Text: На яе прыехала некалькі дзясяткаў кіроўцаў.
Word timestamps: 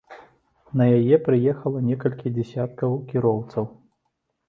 На 0.81 0.87
яе 0.99 1.19
прыехала 1.27 1.83
некалькі 1.91 2.35
дзясяткаў 2.41 2.91
кіроўцаў. 3.15 3.73